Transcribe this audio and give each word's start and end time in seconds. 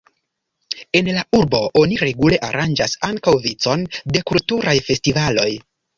En 0.99 1.09
la 1.17 1.23
urbo 1.41 1.59
oni 1.83 1.99
regule 2.03 2.39
aranĝas 2.47 2.95
ankaŭ 3.09 3.35
vicon 3.47 3.85
de 4.17 4.25
kulturaj 4.31 4.75
festivaloj. 4.89 5.51